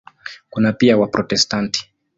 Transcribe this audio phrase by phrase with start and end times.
[0.49, 1.89] Kuna pia Waprotestanti.